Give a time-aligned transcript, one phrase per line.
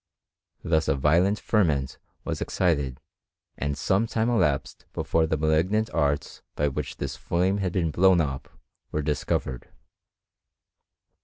[0.63, 2.97] Thus a violent ferment was ex cited,
[3.55, 8.19] and some time elapsed before the malignant arts by which this flame had been blown,
[8.19, 8.49] up
[8.91, 9.69] were dis covered.